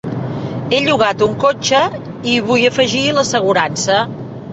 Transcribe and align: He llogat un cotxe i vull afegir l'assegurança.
He 0.75 0.77
llogat 0.85 1.19
un 1.25 1.35
cotxe 1.43 1.81
i 2.31 2.37
vull 2.47 2.65
afegir 2.71 3.03
l'assegurança. 3.19 3.99